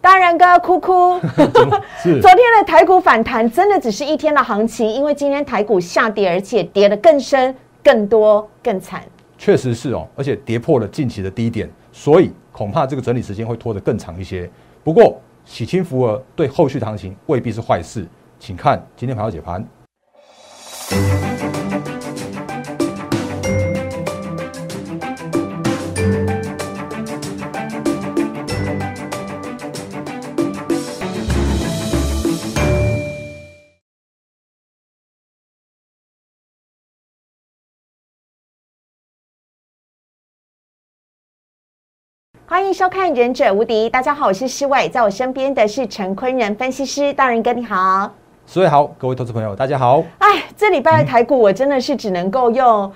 [0.00, 1.20] 大然哥哭哭。
[2.02, 9.02] 是 昨天的台股反弹真的只是一天的行情，因为今天台股下跌，而且跌得更深、更多、更惨。
[9.36, 14.48] 确实是哦，而且跌破了近期的低点，所以恐怕这个整理时间会拖得更长一些。
[14.82, 18.06] 不过喜清福额对后续的行情未必是坏事，
[18.38, 19.64] 请看今天盘后解盘。
[42.60, 48.12] 欢迎收看《忍者无敌》，大家好，我是施伟，在我身边的是陈坤仁分析师，大人哥你好。
[48.46, 50.04] 施伟好，各位投资朋友，大家好。
[50.18, 52.92] 哎，这礼拜的台股我真的是只能够用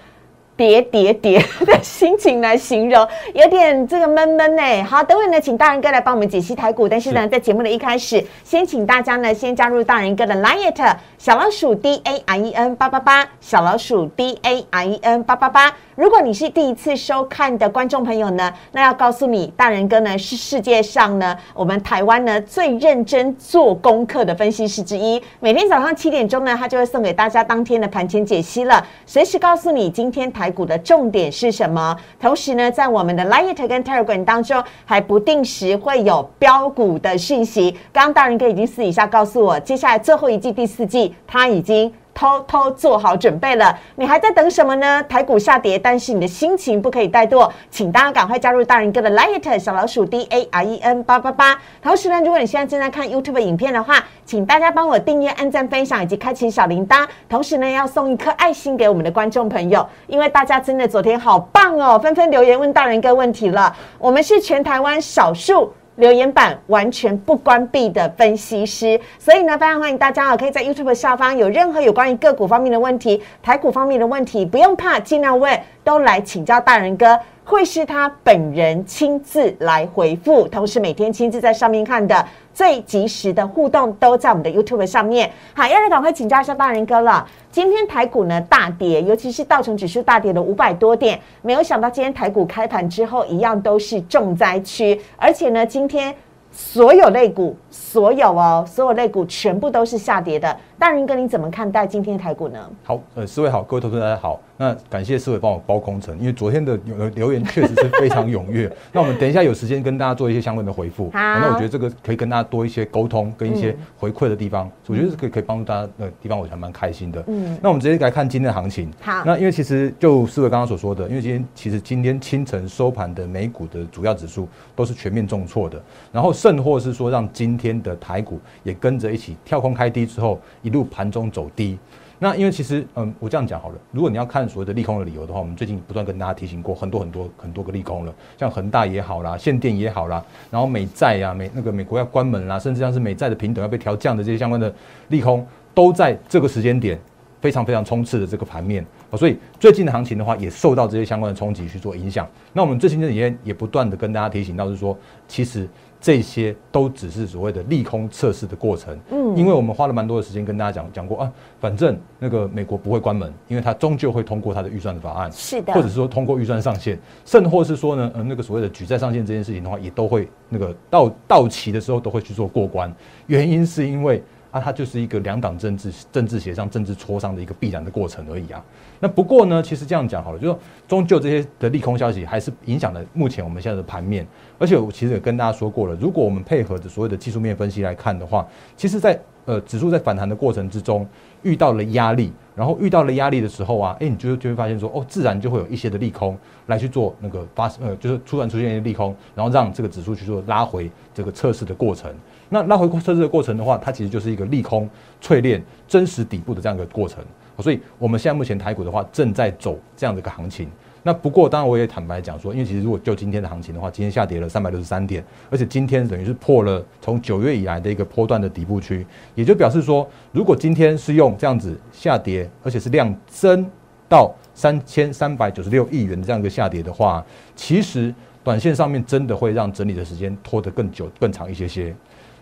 [0.55, 4.82] 叠叠叠的心情来形容，有点这个闷闷呢。
[4.84, 15.74] 好，等会呢，请大人哥来帮我们解析台股，但是呢，是在节目的一开始，先请大家呢先加入大人哥的 Liet 小老鼠 D A I E N 八八八，小老鼠 D A I E N 八八八。
[15.97, 25.23] 如果你是第一次收看的观众朋友呢，那要告诉你，大人哥呢是世界上呢我们台湾呢最认真做功课的分析师之一。
[25.39, 31.97] 每天早上七点钟呢，他就会送给大家当天的盘前解析了，随时告诉你今天台股的重点是什么。
[32.20, 37.70] 同时呢，在我们的 Light 跟 Telegram 当中，还不定时会有标股的讯息。
[37.92, 41.92] 刚刚大人哥已经私底下告诉我，接下来最后一季第四季他已经。
[42.15, 45.03] 偷偷做好准备了，你还在等什么呢？
[45.03, 51.59] 台股下跌，但是你的心情不可以怠惰，请大家赶快加入大人哥的 Light 小老鼠 D A R E N 八八八。
[51.83, 57.07] 同时呢，如果你现在正在看 YouTube 影片的话，请大家帮我订阅、按赞、分享以及开启小铃铛。
[57.29, 63.75] 同时呢，要送一颗爱心给我们的观众朋友，因为大家真的昨天好棒哦，纷纷留言问大人哥问题了。
[63.98, 65.73] 我们是全台湾少数。
[65.97, 85.30] 留言板完全不关闭的分析师，所以呢，非常欢迎大家啊，可以在 YouTube 下方有任何有关于个股方面的问题、台股方面的问题，不用怕，尽量问，都来请教大人哥，会是他本人亲自来回复，同时每天亲自在上面看的最及时的互动都在我们的 YouTube 上面。
[85.52, 87.27] 好，要来赶快请教一下大人哥了。
[87.50, 96.14] 今天台股呢大跌，尤其是道琼指数大跌了五百多点，没有想到今天台股开盘之后一样都是重灾区，而且呢，今天
[96.50, 100.56] 所有类股，所有哦，所有类股全部都是下跌的。
[100.84, 102.58] 大人哥，你怎么看待今天的台股呢？
[102.83, 104.39] 好，呃，四位好，各位投资者大家好。
[104.56, 108.70] 那感谢四位帮我包工程，因为昨天的留留言确实是非常踊跃。
[108.92, 111.06] 那我们等一下有时间跟大家做一些相关的回复。
[111.06, 117.24] 好那我觉得这个可以跟大家多一些沟通跟一些回馈的地方，我觉得是可以可以帮助大家的地方，我还蛮开心的。
[117.28, 118.92] 嗯那我们直接来看今天的行情。
[119.00, 124.46] 好那因为其实就四位刚刚所说的，因为今天其实今天清晨收盘的美股的主要指数
[124.77, 131.79] 都是全面重挫的，然后甚或是说让今天的台股也跟着一起跳空开低之后，一路盘中走低。
[132.19, 144.73] 那因为其实，嗯，我这样讲好了，如果你要看所谓的利空的理由的话，我们最近不断跟大家提醒过很多很多很多个利空了，像恒大也好啦，限电也好啦，然后美债呀、美那个美国要关门啦，甚至像是美债的平等要被调降的这些相关的
[145.08, 146.99] 利空，都在这个时间点
[147.41, 152.26] 非常非常冲刺的这个盘面，哦所以最近的行情的话，也受到这些相关的冲击去做影响。
[152.55, 154.96] 那我们最近这几天也不断的跟大家提醒到，是说，
[155.29, 155.69] 其实
[156.05, 158.94] 这些都只是所谓的利空测试的过程。
[159.11, 165.32] 嗯因为我们花了蛮多的时间跟大家讲讲过啊，反正那个美国不会关门，因为它终究会通过它的预算的法案。
[165.32, 172.94] 是的，或者是说通过预算上限，甚或是说呢，呃，那个所谓的举债上限这件事情的话，也都会那个到到期的时候都会去做过关。
[173.26, 174.23] 原因是因为
[174.55, 178.65] 啊，它就是一个两党政治政治协商、政治磋商的一个必然的过程而已啊。
[179.00, 180.56] 那不过呢，其实这样讲好了，就说
[180.87, 184.25] 终究这些的利空消息还是影响了目前我们现在的盘面。
[184.56, 191.05] 而且我其实也跟大家说过了，如果我们配合着所有的技术面分析来看的话，其实在呃指数在反弹的过程之中
[191.43, 196.38] 遇到了压力，然后遇到了压力的时候啊，哎，你就就会发现说，哦，自然就会有一些的利空
[196.69, 202.15] 来去做那个发呃，就是突然出现一些利空，然后让这个指数去做拉回这个测试的过程。
[202.49, 204.88] 那拉回测试的过程的话，它其实就是一个利空
[205.23, 207.25] 淬炼真实底部的这样一个过程。
[207.58, 210.69] 所以我们现在目前台股的话，正在走这样的一个行情。
[211.06, 223.70] 那不过，当然我也坦白讲说，因为其实如果就今天的行情的话，今天下跌了三百六十三点，而且今天等于是破了从九月以来的一个波段的底部区，也就表示说，如果今天是用这样子下跌，而且是量增
[224.08, 227.25] 到三千三百九十六亿元的这样一个下跌的话，
[227.55, 228.12] 其实
[228.43, 231.94] 短线上面真的会让整理的时间拖得更久、更长一些些。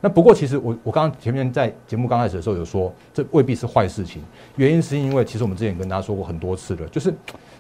[0.05, 4.21] 那不过其实我我刚刚前面在节目刚开始的时候有说，这未必是坏事情，
[4.57, 7.15] 原因是因为其实我们之前跟大家说过很多次了，就是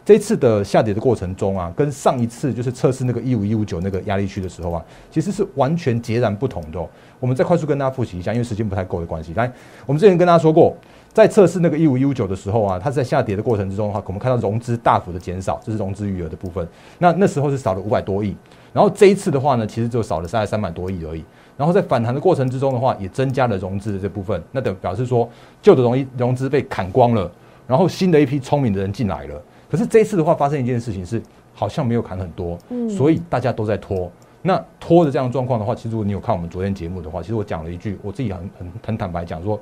[0.04, 6.84] 这一次的下跌的过程中啊，跟上一次就是测试那个一五一五九那个压力区的时候啊，其实是完全截然不同的。
[7.20, 9.32] 我们再快速跟大家复习一下，因为时间不太够的关系。
[9.34, 9.50] 来，
[9.86, 10.76] 我们之前跟大家说过，
[11.12, 16.66] 在测试那个一五一五九的时候啊，它在下跌的过程之中的话，我们看到融资大幅的减少，这是融资余额的部分。
[16.98, 18.36] 那那时候是少了五百多亿，
[18.72, 21.24] 然后这一次的话呢，其实就少了大概三百多亿而已。
[21.62, 25.30] 然后在反弹的过程之中的话，也增加了融资的这部分，那等表示说
[25.62, 27.30] 旧的融融资被砍光了，
[27.68, 29.40] 然后新的一批聪明的人进来了。
[29.70, 31.22] 可是这一次的话，发生一件事情是
[31.54, 32.58] 好像没有砍很多，
[32.90, 34.10] 所以大家都在拖。
[34.42, 39.56] 那拖的这样状况的话，其实如果你有看我们昨天节目的话，其实我讲了一句，我自己很很很坦白讲说，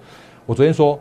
[0.46, 0.98] 我昨天说。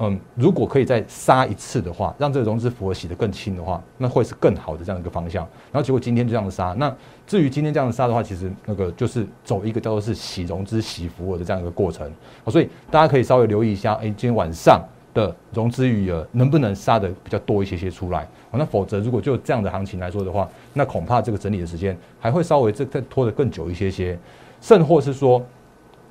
[0.00, 5.46] 嗯，如果可以再杀一次的话，让这个融资符额洗得更轻的话，那会是更好的这样一个方向。
[5.70, 6.74] 然后结果今天就这样杀。
[6.76, 6.92] 那
[7.26, 12.10] 至于今天这样杀的话，其实那个就是走一个叫做是洗融资、洗符额的这样一个过程。
[12.48, 14.82] 所以大家可以稍微留意一下，哎，今天晚上
[15.14, 18.28] 的融资余额能不能杀的比较多一些些出来？
[18.50, 24.18] 那否则如果就这样的行情来说的话，那恐怕这个整理的时间还会稍微这再拖得更久一些些，
[24.60, 25.40] 甚或是说。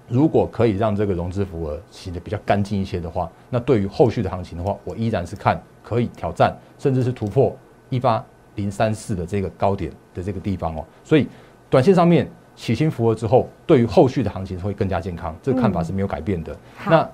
[0.07, 7.55] 如果可以让这个融资符额洗得比较干净一些的话，那对于后续的行情的话，我依然是看可以挑战，甚至是突破
[7.89, 8.23] 一八
[8.55, 10.85] 零三四的这个高点的这个地方哦。
[11.03, 11.27] 所以，
[11.69, 16.55] 短线上面洗清符额之后，对于后续的行情会更加健康，这个看法是没有改变的。
[16.85, 17.09] 那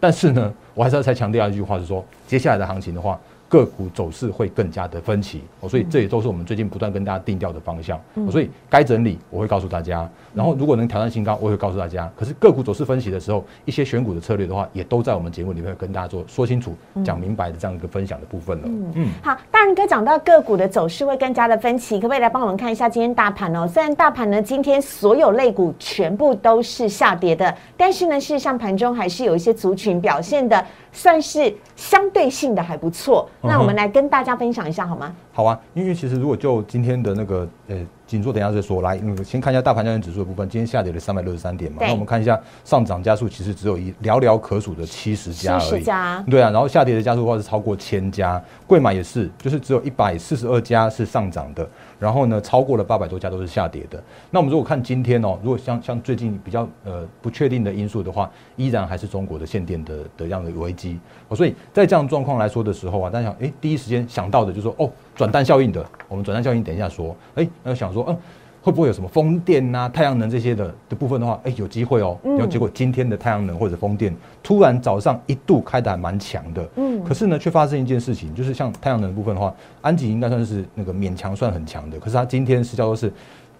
[0.00, 3.18] 但是呢，我还是要再强调一句话，是说接下来的行情的话。
[3.50, 8.00] 个股走势会更加的分歧哦，所以这也都是我们最近不断跟大家定调的方向。
[8.30, 12.08] 所以该整理我会告诉大家，然后如果能挑战新高，我会告诉大家。
[12.16, 18.68] 可是个股走势分析的时候，一些选股的策略的话，也都在我们节目里面跟大家做说清楚、讲明白的这样一个分享的部分了。
[18.94, 23.66] 嗯，好，大人哥讲到个股的走势会更加的分歧，可不可以来帮我们看一下今天大盘哦？
[23.66, 30.64] 虽然大盘呢今天所有类股全部都是下跌的，但是呢，事实上盘中还是有一些族群表现的。
[30.92, 35.14] 算是相对性的还不错，那我们来跟大家分享一下好吗？
[35.32, 37.76] 好啊，因为其实如果就今天的那个呃。
[38.10, 38.82] 紧缩，等下再说。
[38.82, 41.78] 来，那个先看一下大盘交易指数的部分，今天下跌了三百六十三点嘛。
[41.80, 45.84] 那我们看一下上涨加速，其实只有一寥寥可数的七十家而已。
[46.28, 51.64] 对啊，然后下跌的加速的话是超过千家，贵买也是，就是只有一百四十二家是上涨的，
[52.00, 54.02] 然后呢，超过了八百多家都是下跌的。
[54.30, 60.98] 那我们如果看今天哦，如果像像最近比较呃不确定的因素的话，依然还是中国的限电的的这样的危机。
[61.28, 64.90] 哦，所以在这样状况来说的时候啊，大家想，哎，第一时间想到的就是说，哦。
[65.20, 67.14] 转单效应的，我们转单效应等一下说。
[67.34, 68.16] 哎，那想说，嗯，
[68.62, 72.18] 会不会有什么风电呐、太阳能这些的的部分的话，哎，有机会哦。
[72.22, 83.12] 然后结果今天的太阳能或者风电突然早上一度开的还蛮强的，嗯，可是呢，却发生一件事情，就是像太阳能部分的话，安吉应该算是那个勉强算很强的，可是它今天是叫做是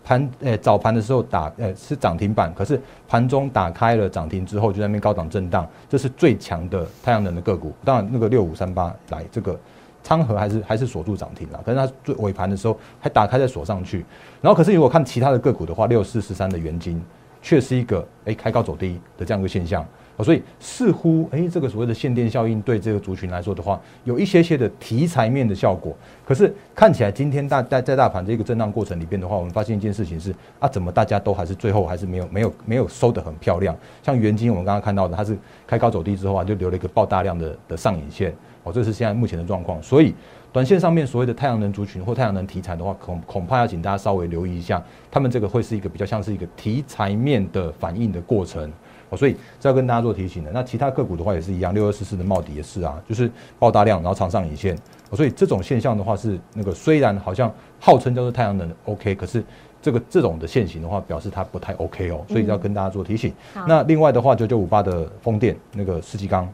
[0.03, 7.71] 盘，诶，早盘的时候打，诶，是涨停板，可是盘中打开了涨停之后，就在那边高档震荡，这是最强的太阳能的个股。
[7.85, 9.61] 当然，那个六五三八来这个。
[10.03, 14.05] 昌河还是还是锁住涨停了，可是它最尾盘的时候还打开再锁上去，
[14.41, 17.03] 然后可是如果看其他的个股的话，六四十三的元金
[17.43, 19.87] 却是一个哎开高走低的这样一个现象
[20.23, 25.97] 所以似乎哎这个所谓的限电效应对这个族群来说的话，有一些些的题材面的效果。
[26.27, 33.75] 可是看起来今天大在在大盘这个震荡过程里边的话，我们发现一件事情是啊，怎么大家都还是最后还是没有没有没有收得很漂亮？
[34.03, 38.35] 像元金我们刚刚看到的，它是开高走低之后啊，就留了一个爆大量的的上影线。
[38.63, 40.15] 哦，这是现在目前的状况，所以
[40.53, 48.71] 短线上面所谓的太阳能族群或太阳能题材的话，恐恐怕要请大家稍微留意一下，他们这个会是一个比较像是一个题材面的反应的过程。
[49.09, 50.51] 哦，所以这要跟大家做提醒的。
[50.53, 54.77] 那其他个股的话也是一样，六二四四的茂迪也是啊，就是爆大量，然后长上影线。
[55.09, 59.43] 哦，所以这种现象的话是那个虽然好像号称叫做太阳能 OK，可是
[59.83, 63.33] 这个这种的现形的话，表示它不太 OK 哦，所以要跟大家做提醒。
[63.67, 66.49] 那另外的话，九九五八的风电那个世纪钢。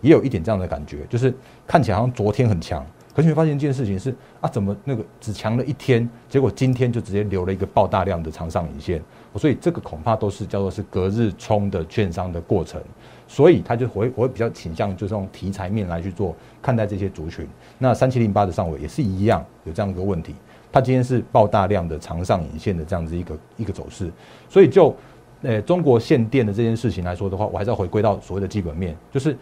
[0.00, 1.34] 也有一点这样的感觉，就是
[1.66, 9.02] 看起来好像昨天很强，可是你会发现一件事情是啊，怎么那个只强了一天，结果今天就直接留了一个爆大量的长上影线，
[9.36, 12.80] 所以这个恐怕都是叫做是隔日冲的券商的过程，
[13.26, 17.46] 所以他就会我会比较倾向就是用题材面来去做看待这些族群。
[17.78, 20.34] 那三七零八的上尾也是一样有这样一个问题，
[20.70, 24.10] 它今天是爆大量的长上影线的这样子一个一个走势，
[24.48, 24.94] 所以就
[25.42, 29.36] 呃中国限电的这件事情来说的话，我还是要回归到所谓的基本面，就是。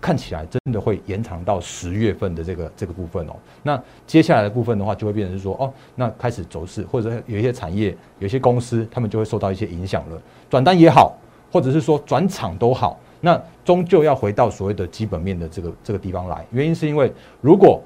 [0.00, 3.36] 看起来真的会延长到十月份的这个这个部分哦。
[3.62, 10.20] 那接下来的部分的话，就会变成是说，哦，那开始走势，或者有一些产业、有些公司，他们就会受到一些影响了。
[10.48, 11.16] 转单也好，
[11.52, 16.46] 或者是说转场都好，那终究要回到所谓的基本面的这个这个地方来。
[16.50, 17.80] 原因是因为，如果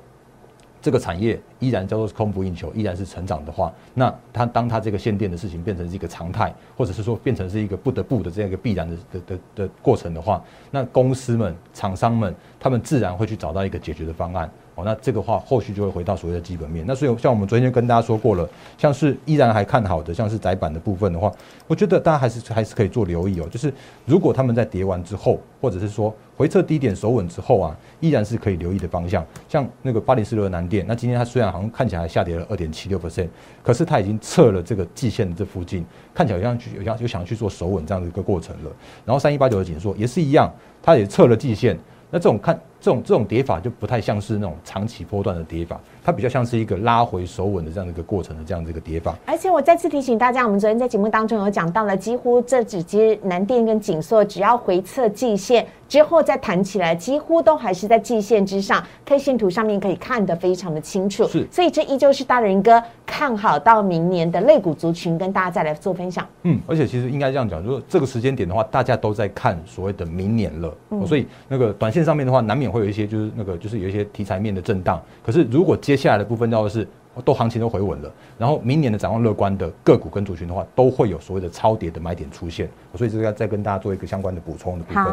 [0.84, 14.50] 这个产业依然叫做是供不应求，依然是成长的话，那它当它这个限电的事情变成是一个常态，或者是说变成是一个不得不的这样一个必然的的的的过程的话，那公司们、厂商们，他们自然会去找到一个解决的方案。
[14.76, 16.84] 哦，那这个话后续就会回到所谓的基本面。
[16.86, 21.30] 那所以像我们昨天就跟大家说过了，像是依然还看好的，像是窄板的部分的话，
[21.68, 23.46] 我觉得大家还是还是可以做留意哦。
[23.50, 23.72] 就是
[24.04, 29.24] 如果他们在跌完之后，或者是说回撤低点守稳之后啊，依然是可以留意的方向。
[29.48, 33.28] 像那个八零四六的南电，那今天它虽然好像看起来下跌了二点七六 percent，
[33.62, 38.70] 可是它已经测了这个季线的这附近，看起来好像有像有想去做守稳这样的一个过程了。
[39.04, 40.52] 然后三一八九的紧缩也是一样，
[40.82, 41.78] 它也测了季线。
[42.14, 49.16] 那这种看这种这种跌法就不太像是那种长期波段的跌法，它比较像是一个拉回守稳的这样的一个过程的这样的一个跌法。
[49.26, 61.26] 而且我再次提醒大家，我们昨天在节目当中有讲到了，几乎这几只南电跟紧缩，只要回测季线之后再弹起来，几乎都还是在季线之上，K 线图上面可以看得非常的清楚。
[61.26, 66.26] 是，所以这依旧是大人哥看好到明年的类股族群，跟大家再来做分享。
[66.42, 70.76] 嗯，而且其实应该这样讲，如果这个时间点的话，大家都在看所谓的明年了，
[71.06, 73.54] 所以那个短线上面的话，难免会有一些就是那个。
[73.64, 76.86] 就是有一些题材面的震荡，可是如果接下来的部分要的是
[77.22, 85.04] 都行情都回稳了，然后明年的展望乐观的个股跟族群的话，都会有所谓的超跌的买点出现，所以这个要再跟大家做一个相关的补充的部分。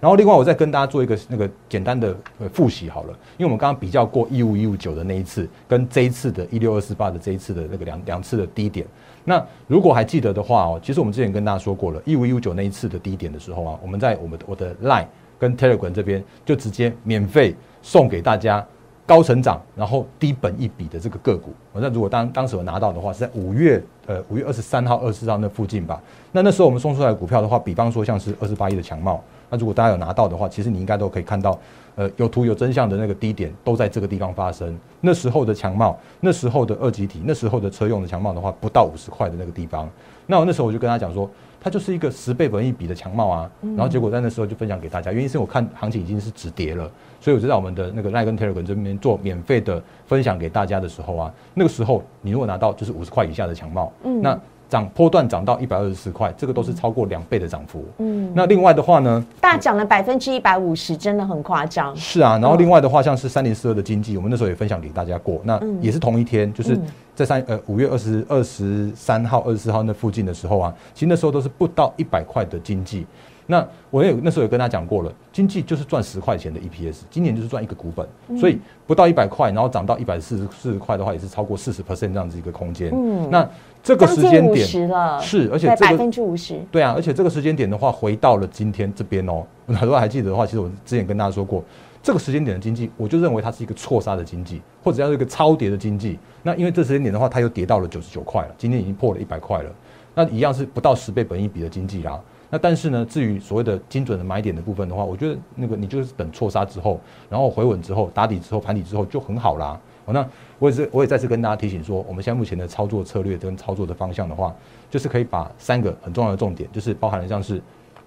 [0.00, 2.16] 然后另外我再跟大家做一个那个简单的
[2.52, 8.86] 复习好了，因为我们刚刚比较过一五一五九的那一次，跟这一次的一六二四八的这一次的那个两两次的低点。
[9.24, 15.06] 那如果还记得的话哦，其实我们之前跟大家说过了，一五一五九那一次的低点的时候啊，我们在我们我的 Line
[15.38, 17.54] 跟 Telegram 这边就直接免费。
[17.80, 18.66] 送给大家
[19.08, 21.50] 高成长，然后低本一笔的这个个股。
[21.72, 25.98] 我那如果当当时我拿到的话，是在五月呃五月二十三号、二十四号那附近吧。
[26.30, 31.58] 那那时候我们送出来的股票的话，比方说像是二十八亿的强茂，那如果大家有拿到的话，其实你应该都可以看到，
[31.96, 34.78] 呃，有图有真相的那个低点都在这个地方发生。
[35.00, 39.88] 那时候的强茂，那时候的二级体，那时候的车用的强茂的话，不到五十块的那个地方。
[40.26, 41.28] 那我那时候我就跟他讲说。
[41.60, 46.88] 它就是一个十倍本一比的强貌啊，然后结果在那时候就分享给大家，原因是我看行情已经是止跌了，
[47.20, 54.38] 所以我就在我们的那个赖根 Telegram 这边做免费的分享给大家的时候啊，那个时候你如果拿到就是五十块以下的强貌，那。
[54.68, 57.84] 涨波段涨到一百二十四块，这个都是超过两倍的涨幅。
[57.98, 61.96] 嗯，那另外的话呢，大涨了百分之一百五十，真的很夸张。
[61.96, 66.78] 是啊，然后另外的话，像是三零四二的经济，我们那时候也分享给大家过，那也是同一天，就是
[67.14, 73.06] 在三呃五月二十二十三号、二十四号那附近的时候啊，其实那时候都是不到一百块的经济。
[73.50, 78.06] 那我也那时候有跟他讲过了，经济就是赚十块钱的 EPS，今年就是赚一个股本，
[78.38, 82.90] 所以不到一百块，然后涨到一百四十四十块的话，也是超过四十 percent 这样子一个空间。
[82.92, 83.48] 嗯，那
[83.82, 91.64] 这个时间点是，而且百分之五十，对啊，而且这个时间点的话，回到了今天这边哦， 很多还记得的话，其实我之前跟大家说过，
[92.02, 96.18] 这个时间点的经济，我就认为它是一个错杀的经济，或者叫一个超跌的经济。
[96.42, 99.70] 那因为这时间点的话，它又跌到了九十九块了，今天已经破了一百块了，
[100.14, 102.20] 那一样是不到十倍本一比的经济啦。
[102.50, 109.78] 那但是呢，至于所谓的精准的买点的部分的话，我觉得那个你就是等错杀之后，然后回稳之后，打底之后，盘底之后就很好啦。
[110.10, 110.26] 那
[110.58, 114.54] 我也是，我也再次跟大家提醒说，我们现在目前的操作策略跟操作的方向的话，
[114.88, 117.60] 就是可以把三个很重要的重点，就是包含了像是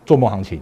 [0.04, 0.60] 做梦行情，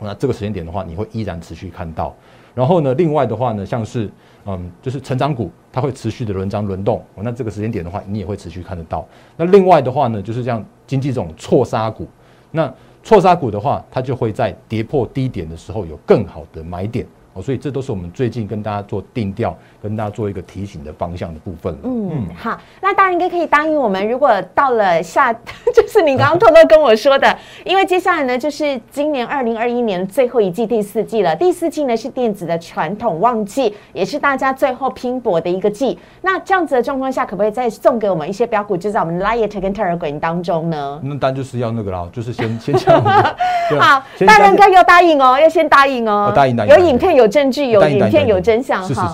[0.00, 2.12] 那这个时间点的话，你会依然持续看到。
[2.56, 4.10] 然后呢，另外的话呢，像是
[4.46, 7.04] 嗯，就是成长股，它会持续的轮涨轮动。
[7.14, 9.06] 那这个时间点的话，你也会持续看得到。
[9.36, 12.08] 那另外的话呢，就是像经济这种错杀股，
[12.50, 12.74] 那
[13.08, 17.06] 错杀股的话，它就会在跌破低点的时候有更好的买点。
[17.42, 25.32] 所以这都是我们最近跟大家做定调，跟大家做一个提醒的方向的部分嗯，好，那大人哥可以答应我们，如果到了下，
[25.72, 31.36] 就是你刚刚偷偷跟我说的，因为接下来呢，就是今年二零二一年最后一季第四季了。
[31.36, 35.98] 第四季呢是电子的传统旺季，也是大家最后拼搏的一个季。
[36.22, 41.00] 那这样子的状况下，可不可以再送给我们一些标股，就在我们 Light 跟 Telegram 当中呢？
[41.04, 43.00] 那当然就是要那个啦，就是先先讲。
[43.78, 47.28] 好，大人哥要答应哦，要先答应哦，答应答应，有影片有。
[47.28, 49.06] 证据有影片有真相，是是是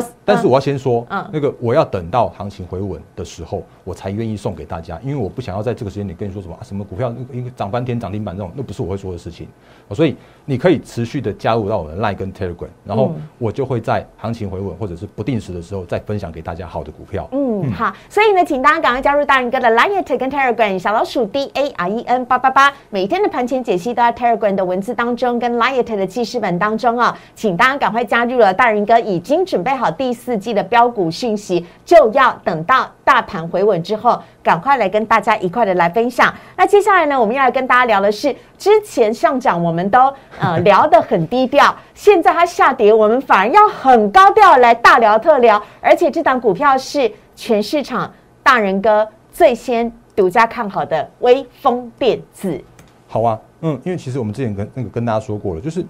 [0.00, 0.06] 是。
[0.28, 9.48] 但是我要先说，嗯，那个我要等到行情回稳的时候，我才愿意送给大家，因为我不想要在这个时间点跟你说什么啊什么股票因为涨翻天涨停板这种，那不是我会说的事情。
[9.94, 17.26] 所以你可以持续的加入到我的 Line 跟 Telegram，然后我就会在行情回稳或者是不定时的时候再分享给大家好的股票。
[17.32, 36.34] 嗯，好，所以呢，请大家赶快加入大人哥的 Line 跟 Telegram，小老鼠 D A R E N 八八八，每天的盘前解析都在 Telegram 的文字当中跟 Line 的记事本当中啊，请大家赶快加入了，大人哥已经准备好第四季的标股讯息，就要等到大盘回稳之后，赶快来跟大家一块的来分享。
[36.56, 52.60] 那接下来呢，我们要来跟大家聊的是，之前上涨我们都呃 聊得很低调，现在它下跌，我们反而要很高调来大聊特聊，而且这档股票是全市场大人哥最先独家看好的微风电子。
[53.06, 55.82] 好啊，嗯，因为其实我们之前跟那个跟大家说过了，就是，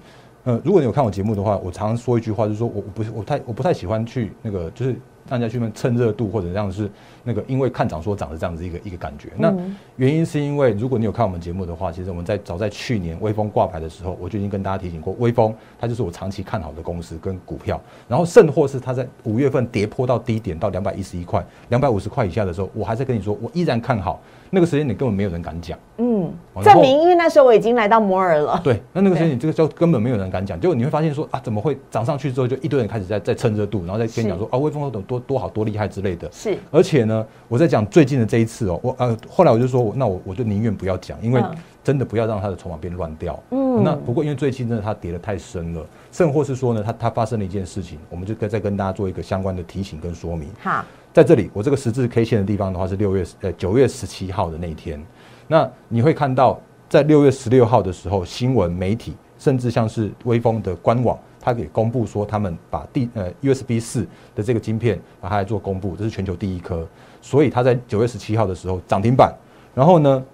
[0.48, 4.96] 呃，如果你有看我节目的话，我常常说一句话，就是说我我不是我太我不太喜欢去那个就是。
[5.30, 6.90] 大家去那蹭热度或者这样是
[7.28, 9.28] 那个，因为看涨说涨的这样子一个一个感觉。
[9.36, 9.54] 那
[9.96, 17.78] 原因是因为，如果你有看我们节目的话，其实我们在早在去年微风挂牌的时候，我就已经跟大家提醒过，微风它就是我长期看好的公司跟股票。
[18.08, 24.18] 然后甚或是它在五月份跌破到低点到两百一十一块、两百五十块以下的时候，我还在跟你说，我依然看好。
[24.50, 26.32] 那个时间点根本没有人敢讲，嗯，
[26.64, 28.58] 证明因为那时候我已经来到摩尔了。
[28.64, 36.26] 对，那那个时间你这个就根本没有人敢讲，结果你会发现说啊，怎么会涨上去之后就一堆人开始在在蹭热度，然后再跟你讲说啊，微风多多多好多厉害之类的。
[36.32, 37.17] 是，而且呢，
[37.48, 41.42] 我在讲最近的这一次哦，我呃后来我就说，那我我就宁愿不要讲，因为
[41.82, 43.42] 真的不要让它的筹码变乱掉。
[43.50, 50.48] 嗯，那不过因为最近真的它跌得太深了，甚或是说呢，它它发生了一件事情，我们就跟再跟大家做一个相关的提醒跟说明。
[50.60, 55.02] 好，在这里我这个十字 K 线的地方的话是六月呃九月十七号的那一天。
[55.46, 66.86] 那你会看到，在六月十六号的时候，新闻媒体甚至像是微风的官网，它给公布说，他们把第呃 USB 四的这个晶片把它来做公布，这是全球第一颗，
[67.20, 69.34] 所以它在九月十七号的时候涨停板，
[69.74, 70.24] 然后呢，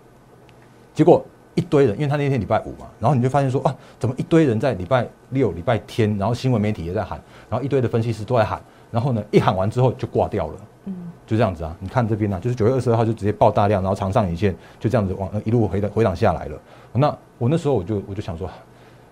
[0.92, 10.54] 结果一堆人，因为他那天礼拜五嘛，然后你就发现说啊，怎么一堆人在礼拜六、礼拜天，然后新闻媒体也在喊，然后一堆的分析师都在喊，然后呢，一喊完之后就挂掉了。
[10.86, 10.94] 嗯
[11.26, 16.60] 就这样子啊，你看这边呢，就是九月二十二号就直接爆大量，然后长上影线就这样子往一路回的回档下来了。
[16.92, 18.46] 那我那时候我就我就想说，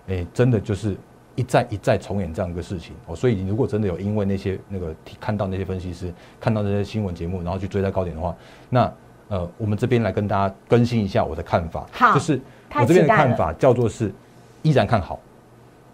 [0.07, 0.95] 哎，真的就是
[1.35, 3.15] 一再一再重演这样一个事情哦。
[3.15, 8.35] 所以你如果真的有因为那些那个看到那些分析师看到那些新闻节目，然后去追在高点的话，
[8.69, 8.93] 那
[9.29, 12.39] 呃，我们这边来跟大家更新一下我的看法，就是
[12.75, 14.13] 我这边的看法叫做是
[14.61, 15.19] 依然看好。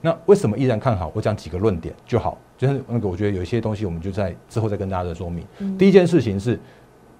[0.02, 1.12] 那为什么依然看好？
[1.14, 2.38] 我讲几个论点就好。
[2.58, 5.46] 就是那个，我觉得有一些东西，我们就在之后再跟大家的说明。
[5.78, 6.60] 第一件事情是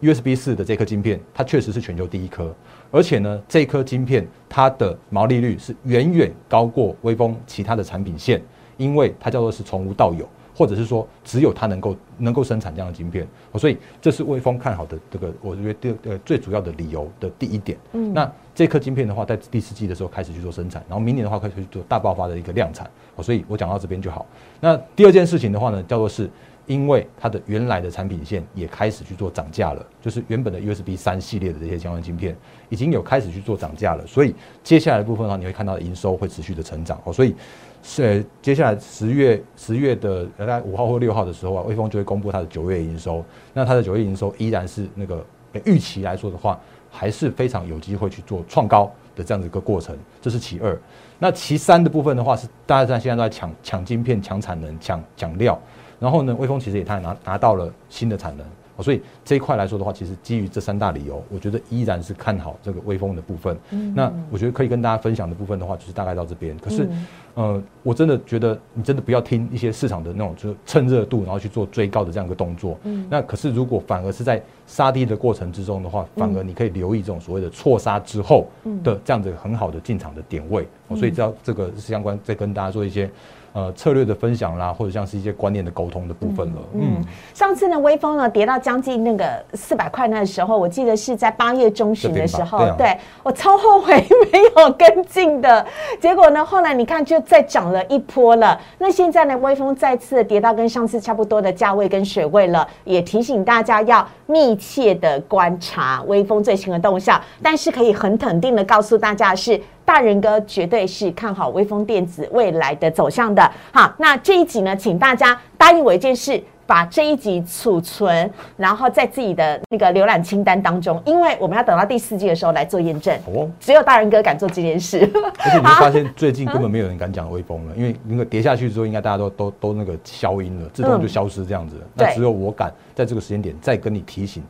[0.02, 2.54] ，USB 四的这颗晶片，它确实是全球第一颗，
[2.92, 8.42] 而且呢，这颗晶片它的毛利率是远远高过微风其他的产品线，
[8.78, 10.28] 因为它叫做是从无到有。
[10.56, 13.26] 或者是说，只有它能够能够生产这样的晶片，
[13.56, 17.78] 所以这是微风看好的这个，我觉得第呃最主要的理由的第一点。
[17.94, 22.92] 嗯，那这颗晶片的话，在第四季的时候开始去做生产，然后明年的话开始去做大爆发的一个量产。
[23.22, 24.26] 所以我讲到这边就好。
[24.60, 26.30] 那第二件事情的话呢，叫做是
[26.70, 32.34] 因为它的原来的产品线也开始去做涨价了，就是原本的 USB 三系列的这些相关晶片
[32.70, 37.02] 已经有开始去做涨价了，所以接下来的部分的话，你会看到营收会持续的成长。
[37.04, 37.36] 哦，所以。
[37.82, 43.24] 是接下来十月十月的大概五号或六号的时候啊，微风就会公布它的九月营收。
[43.54, 45.26] 那它的九月营收依然是那个
[45.64, 46.60] 预期来说的话，
[46.92, 49.98] 还是非常有机会去做创高的这样子一个过程。
[50.22, 50.78] 这是其二。
[51.20, 55.60] 那其三的部分的话是，大家在现在都在抢抢晶片、抢产能、抢抢料。
[56.00, 58.46] 然后呢，微风其实也他拿拿到了新的产能。
[58.82, 63.58] 所以这一块来说的话，其实基于这三大理由，我觉得依然是看好这个微风的部分。
[63.96, 66.58] 那我觉得可以跟大家分享的部分的话，就是大概到这边。
[66.60, 66.90] 可是，
[67.36, 72.78] 呃，我真的觉得你真的不要听一些市场的那种，就是趁热度然后去做追高的这样一个动作。
[73.10, 78.48] 那可是如果反而是在杀低的过程之中的话，反而你可以留意这种所谓的错杀之后
[78.84, 80.68] 的这样子很好的进场的点位。
[80.96, 83.10] 所以，只要这个相关再跟大家做一些。
[83.54, 86.62] 呃，策略的分享啦，或者像是一些观念的沟通的部分了。
[86.74, 93.96] 嗯，上次呢，微风呢跌到将近那个四百块那时候，我记得是在八月中旬的时候，对 我超后悔
[94.32, 95.66] 没有跟进的。
[96.00, 98.60] 结果呢，后来你看就再涨了一波了。
[98.78, 107.20] 那现在呢，微风再次跌到跟上次差不多的价位跟水位了，也提醒大家要密切的观察微风最新的动向。
[107.42, 109.60] 但是可以很肯定的告诉大家是。
[109.90, 113.42] 大人哥绝对是看好微风电子未来的走向的。
[113.74, 123.18] 好，那这一集呢，请大家答应我一件事，把这一集储存，然后在自己的那个浏览清单当中，因为我们要等到第四季的时候来做验证。
[123.34, 125.00] 哦，只有大人哥敢做这件事。
[125.40, 131.76] 而且你会发现，最近根本没有人敢讲微风了，因为那个跌下去之后，应该大家都都都那个消音了，自动就消失这样子。
[131.96, 134.44] 那只有我敢在这个时间点再跟你提醒。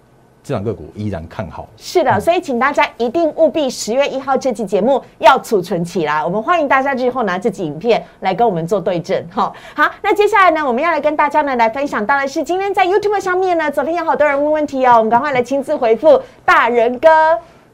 [0.50, 6.26] 这两个股依然看好，是的，所以请大家一定务必十月一号这期节目要储存起来。
[6.26, 9.24] 我们欢迎大家日后拿这集影片来跟我们做对证。
[9.32, 17.08] 哈，好，那接下来呢，我们要来跟大家呢来分享到的是，今天在 YouTube 上面呢，昨天有好多人问问题哦，我们赶快来亲自回复大人哥。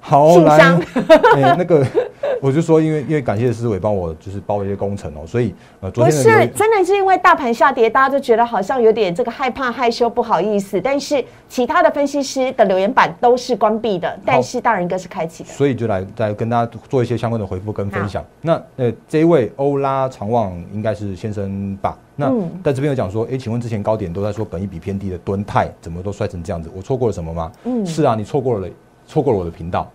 [0.08, 0.78] 好，来，
[1.58, 1.84] 那个
[2.40, 10.80] 我就说，因为因为感谢思维帮我就是包一些工程哦，所以呃，昨不天不是真的是因为大盘下跌，大家就觉得好像有点这个害怕、害羞、不好意思。
[10.80, 15.50] 但是其他的分析师的留言板都是关闭的，但是大人哥是开启的。
[15.50, 18.24] 所以就来再跟大家做一些相关的回复跟分享。
[18.42, 21.98] 那呃，这一位欧拉长旺应该是先生吧？
[22.16, 26.70] 那嗯在这边有讲说，诶，请问之前高点都在说本益比偏低的敦泰，怎么都摔成这样子？
[26.76, 27.52] 我错过了什么吗？
[27.64, 28.68] 嗯是啊，你错过了，
[29.08, 29.90] 错过了我的频道，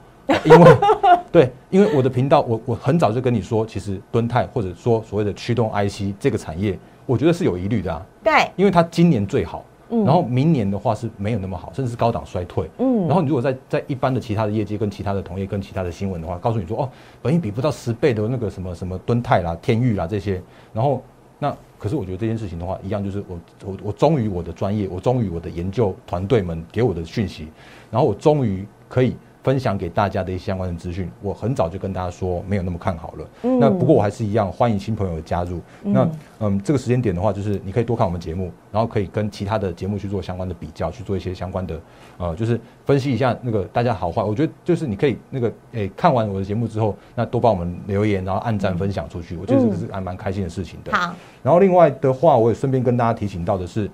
[0.45, 0.77] 因为
[1.33, 9.65] 对，因为我的频道，我我很早就跟你说，其实敦泰或者说所谓的驱动 IC 这个产业，我觉得是有疑虑的啊，对，因为它今年最好。
[9.91, 10.05] 嗯。
[10.05, 12.69] 然后明年的话是没有那么好，甚至是高档衰退。
[12.79, 13.07] 嗯。
[13.09, 16.89] 然后你如果在在一般的其他的业界跟其他的同业跟其他的新闻的话，告诉你说哦，
[17.21, 20.41] 本益比不到十倍的那个什么什么敦泰啦、天域啦这些，
[20.73, 21.03] 然后
[21.39, 27.49] 那可是我觉得这件事情的话，一样就是我我我忠于我的专业，我忠于我的研究团队们给我的讯息，
[27.91, 31.09] 然后我忠于可以分享给大家的一些相关的资讯。
[31.23, 33.29] 我很早就跟大家说没有那么看好了。
[33.45, 35.61] 嗯那不过我还是一样欢迎新朋友的加入。
[35.83, 36.07] 那
[36.41, 41.81] 嗯，这个时间点的话，就是你可以多看我们节目，然后可以跟其他的节目去做相关的比较，去做一些相关的
[42.19, 44.23] 呃，就是分析一下那个大家好坏。
[44.23, 50.93] 我觉得就是你可以那个诶、看完我的节目之后，那多帮我们留言，然后按赞分享出去，我觉得这个是还蛮开心的事情的。
[50.93, 53.89] 好，然后另外的话，我也顺便跟大家提醒到的是，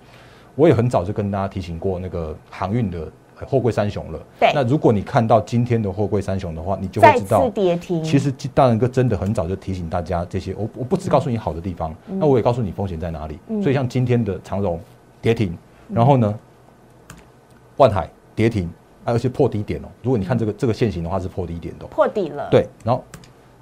[0.54, 3.11] 我也很早就跟大家提醒过那个航运的呃
[3.44, 4.18] 货柜三雄了。
[4.40, 8.03] 对那如果你看到今天的货柜三雄的话，你就会知道，跌停。
[8.03, 10.55] 其实大人哥真的很早就提醒大家这些。
[10.57, 13.38] 我我不只告诉你好的地方，嗯那我也告诉你风险在哪里。
[13.62, 14.81] 所以像今天的长荣
[15.20, 15.57] 跌停，
[15.88, 16.38] 然后呢，
[17.77, 18.70] 万海跌停，
[19.05, 19.88] 而且破低点哦。
[20.03, 23.05] 如果你看这个这个线型的话，是破低点的哦、破底了。，对，然后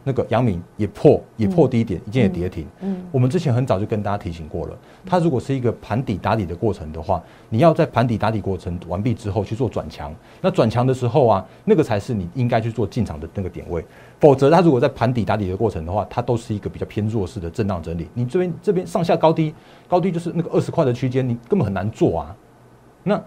[0.04, 2.66] 那个阳明也破也破低点，已经也跌停。
[2.82, 10.14] 嗯我们之前很早就跟大家提醒过了，它如果是一个盘底打底的过程的话，你要在盘底打底过程完毕之后去做转强。
[10.40, 13.84] 那转强的时候啊，那个才是你应该去做进场的那个点位。
[14.20, 18.08] 否则，它如果在盘底打底的过程的话，它都是一个比较偏弱势的震荡整理。
[18.14, 19.54] 你这边这边上下高低，
[19.88, 22.36] 高低就是那个二十块的区间，你根本很难做啊。
[23.02, 23.22] 那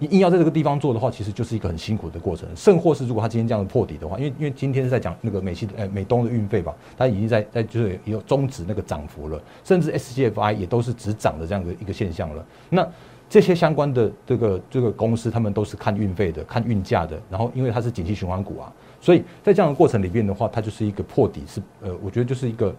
[0.00, 2.48] 你硬要在这个地方做的话，其实就是一个很辛苦的过程。
[2.56, 12.44] 甚或是如果它今天这样的破底的话，因为因为今天是在讲那个美西呃美东的运费吧，它已经在在就是有终止那个涨幅了，甚至 SGFI 也都是只涨的这样的一个现象了。
[12.70, 12.88] 那
[13.28, 17.20] 这些相关的这个这个公司，他们都是看运费的，看运价的。
[17.28, 22.74] 然后因为它是景气循环股啊，所以在这样的过程里面的话，它就是一个破底是呃，我觉得就是一个。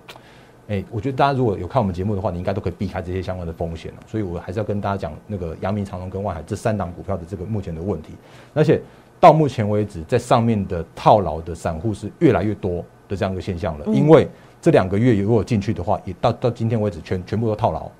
[0.71, 3.97] 哎、我觉得大家如果有看我们节目的话，你应该都可以避开这些相关的风险了。
[4.07, 8.13] 所以我还是要跟大家讲那个阳明、长隆跟万海这三档股票的这个目前的问题。
[8.53, 8.81] 而且
[9.19, 13.85] 到目前为止，在上面的套牢的散户是越来越多的这样一个现象了。
[13.87, 14.29] 因为
[14.61, 17.91] 这两个月如果进去的话，也到到今天为止全全部都套牢。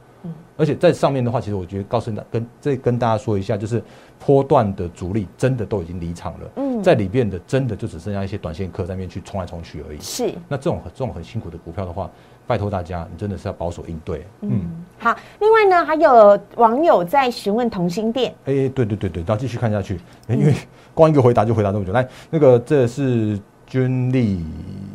[0.56, 3.84] 而且在上面的话，其实我觉得告诉大跟这跟大家说一下，就是
[4.24, 6.52] 波段的主力真的都已经离场了。
[6.58, 10.00] 嗯在里面的真的就只剩下一些短线客在那边去冲来冲去而已。
[10.00, 10.32] 是。
[10.48, 12.10] 那这种很这种很辛苦的股票的话，
[12.48, 14.26] 拜托大家，你真的是要保守应对。
[14.42, 20.54] 嗯，好，另外呢，还有网友在询问同心店，哎、对对对对，然后继续看下去，因为
[20.94, 21.92] 光一个回答就回答那么久。
[21.94, 24.46] 来，那个这是军力，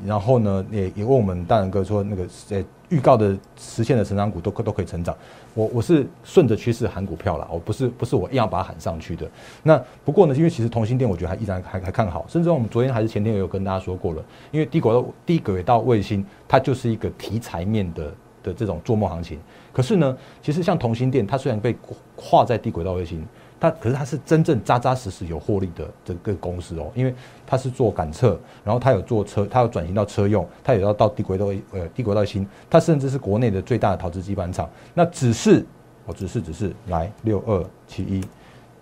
[0.05, 5.16] 然后呢，也也问我们大仁哥说，那个呃预告的实现的成长股都可都可以成长。
[5.55, 9.29] 我我是顺着趋势喊股票啦，我不是不是我硬要把它喊上去的。
[9.62, 19.38] 那不过呢，因为其实同心店我觉得还依然还还看好，甚至我们昨天还是前天也有跟大家说过了，因为低轨道低轨道卫星它就是一个题材面的的这种做梦行情。
[19.72, 21.75] 可是呢，其实像同心店，它虽然被
[22.16, 23.27] 划在低轨道卫星，
[23.59, 27.14] 它可是它是真正扎扎实实有获利的这个公司哦，因为
[27.47, 34.69] 它是做感测，然后它有做车，它有转型到车用，它也要到低轨道呃低轨道卫星，它甚至是国内的最大的陶瓷基板厂。
[34.95, 35.64] 那只是
[36.05, 38.23] 哦，只是只是来六二七一。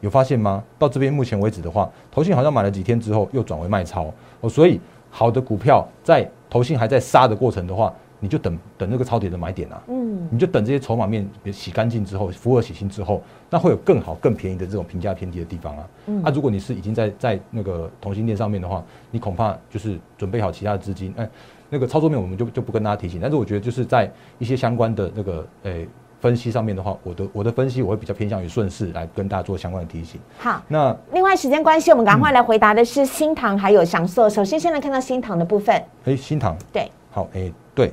[0.00, 0.62] 有发现吗？
[0.78, 15.88] 到这边目前为止的话，投信好像买了几天之后又转为卖超哦，所以好的股票在投信还在杀的过程的话，你就等等那个超跌的买点啊，嗯，你就等这些筹码面洗干净之后，符合洗清之后，那会有更好、更便宜的这种评价偏低的地方啊。
[16.06, 21.28] 嗯啊，如果你是已经在在那个同性恋上面的话，你恐怕就是准备好其他的资金，哎，
[21.68, 25.87] 那个操作面我们就就不跟大家提醒，但是我觉得就是在一些相关的那个诶、
[26.20, 30.18] 分析上面的话，我的我的分析我会比较偏向于顺势来跟大家做相关的提醒。
[30.38, 30.62] 好。
[30.68, 34.26] 那另外，时间关系，我们赶快来回答的是新塘还有享受。
[34.30, 37.92] 首先，先来看到新塘的部分，哎，新塘对，好，哎，对，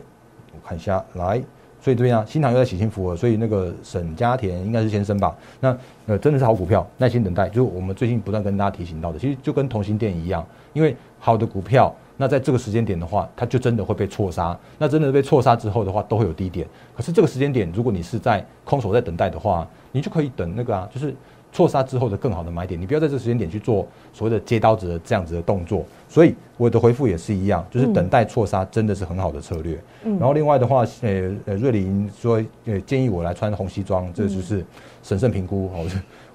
[0.53, 1.41] 我看一下，来，
[1.79, 5.35] 所以这边啊，新塘又在喜庆福了，所以那个沈家田应该是先生吧？
[5.59, 5.75] 那
[6.07, 16.67] 呃，真的是好股票，耐心等待，就是我们最近不断跟大家提醒到的，其实就跟同心店一样，因为好的股票，那在这个时间点的话，它就真的会被错杀，那真的被错杀之后的话，都会有低点。
[16.95, 21.15] 可是这个时间点，如果你是在空手在等待的话，你就可以等那个啊，就是
[21.51, 25.85] 错杀之后的更好的买点，你不要在这个时间点去做所谓的接刀子的这样子的动作。
[26.07, 29.77] 所以我的回复也是一样，就是等待错杀真的是很好的策略。
[30.03, 34.65] 然后另外的话，呃呃，瑞林说呃建议我来穿红西装，这就是
[35.03, 35.69] 审慎评估。
[35.73, 35.85] 我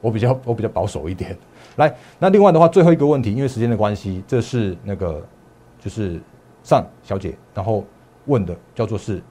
[0.03, 1.37] 我比较我比较保守一点。
[1.77, 5.25] 来，那另外的话，最后一个问题，因为时间的关系，这是那个
[5.81, 6.21] 就是
[6.63, 7.85] 上小姐然后
[8.27, 9.23] 问的，叫做是。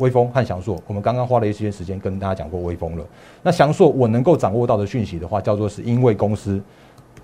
[0.00, 3.04] 微风和翔硕，我们刚刚花了一些时间跟大家讲过微风了。
[3.42, 6.60] 那翔硕，我能够掌握到的讯息的话，叫做是因为公司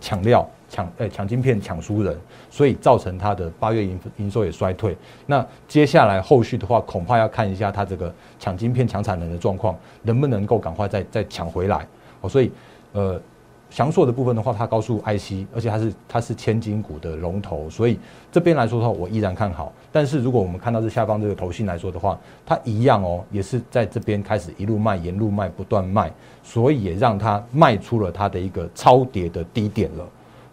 [0.01, 2.17] 抢料、抢呃抢晶片、抢输人，
[2.51, 4.97] 所以造成它的八月营营收也衰退。
[5.27, 11.87] 那接下来后续的话，恐怕要看一下它这个抢晶片、抢产能的状况，能不能够赶快再再抢回来。
[12.21, 12.53] 哦，所以
[12.93, 13.21] 呃。
[13.69, 17.99] 翔硕的部分的话，它高速 IC，而且它是它是千金股的龙头，所以
[18.31, 19.73] 这边来说的话，我依然看好。
[19.93, 26.11] 但是如果我们看到这下方这个头信来说的话，它一样哦，也是在这边开始一路卖，沿路卖，不断卖，
[26.43, 30.05] 所以也让它卖出了它的一个超跌的低点了。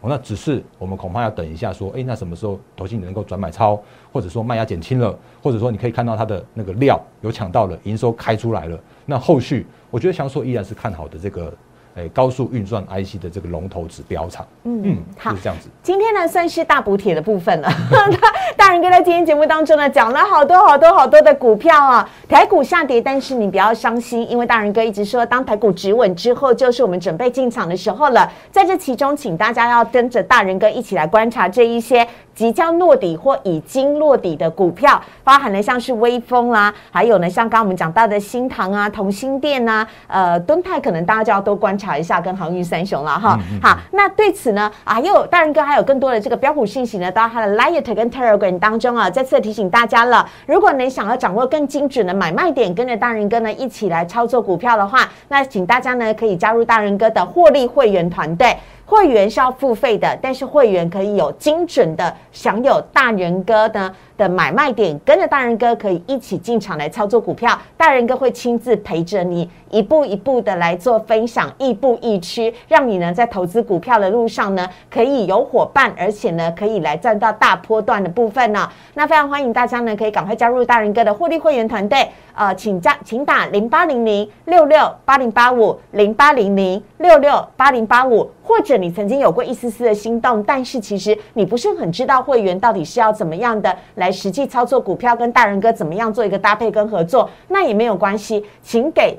[0.01, 11.53] 哦，那只是我们恐怕要等一下，说，哎，那什么时候头信能够转买超，或者说卖压减轻了，或者说你可以看到它的那个料有抢到了，营收开出来了，那后续我觉得翔硕依然是看好的这个。
[11.95, 15.69] 诶，高速运算 IC 的这个龙头指标厂，嗯嗯，好，就是这样子。
[15.83, 17.69] 今天呢，算是大补铁的部分了。
[18.57, 22.09] 大人哥在今天节目当中呢，讲了好多好多好多的股票啊。
[22.27, 28.31] 台股下跌，但是你不要伤心，因为大人哥一直说，当台股止稳之后，就是我们准备进场的时候了。
[28.51, 32.07] 在这其中，请大家要跟着大人哥一起来观察这一些。
[32.35, 43.37] 即将落底或已经落底的股票，包含了像是微风啦，还有呢，像刚刚我们讲到的新塘啊、同心店呐、呃，敦泰，可能大家就要多观察一下跟航运三雄了哈。
[43.61, 50.27] 好，那对此呢，还有大人哥还有更多的这个标股信息呢，到他的 Light 跟 Telegram 当中啊，再次提醒大家了。
[50.45, 58.57] 如果你想要掌握更精准的买卖点，跟着大人哥呢一起来操作股票的话，那请大家呢可以加入大人哥的获利会员团队。
[58.85, 63.93] 会员是要付费的，但是会员可以有精准的享有大人哥的。
[64.15, 78.69] 的买卖点，跟着大人哥可以一起进场来操作股票，大人哥会亲自陪着你，一步一步的来做分享，亦步亦趋，让你呢在投资股票的路上呢，可以有伙伴，而且呢可以来赚到大波段的部分呢。
[78.93, 93.73] 那非常欢迎大家呢，可以赶快加入大人哥的获利会员团队，呃，请加，请打零八零零六六八零八五零八零零六六八零八五，或者你曾经有过一丝丝的心动，但是其实你不是很知道会员到底是要怎么样的。
[93.95, 99.17] 来实际操作股票，跟大人哥怎么样做一个搭配跟合作，那也没有关系，请给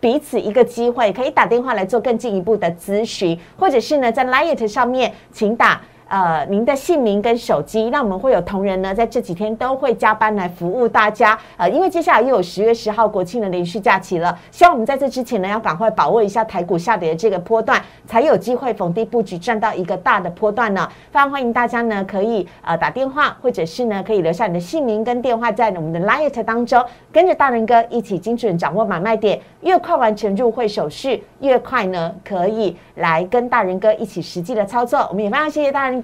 [0.00, 5.80] 彼此一个机会，可以打电话来做更进一步的咨询，或者是呢，在 Lite 上面，请打。
[6.14, 11.36] 呃，您的姓名跟手机，那我们会有同仁呢，在这几天都会加班来服务大家。
[11.56, 20.88] 呃，因为接下来又有十月十号国庆的连续假期了，希望我们在这之前呢，要赶快把握一下台股下跌的这个波段，才有机会逢低布局赚到一个大的波段呢。
[21.10, 35.00] 非常欢迎大家呢，可以呃打电话，或者是呢，可以留下你的姓名跟电话，在我们的 Light 当中，跟着大人哥一起精准掌握买卖点，越快完成入会手续，越快呢可以来跟大人哥一起实际的操作。
[35.10, 36.03] 我们也非常谢谢大人。